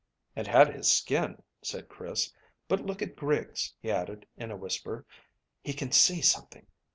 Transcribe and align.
"And 0.35 0.47
had 0.47 0.73
his 0.73 0.91
skin," 0.91 1.43
said 1.61 1.87
Chris. 1.87 2.33
"But 2.67 2.79
look 2.83 3.03
at 3.03 3.15
Griggs," 3.15 3.75
he 3.79 3.91
added, 3.91 4.25
in 4.35 4.49
a 4.49 4.57
whisper; 4.57 5.05
"he 5.63 5.73
can 5.73 5.91
see 5.91 6.21
something. 6.21 6.65